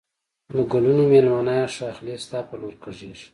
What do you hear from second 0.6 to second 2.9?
گلونو مېلمنه یې ښاخلې ستا پر لور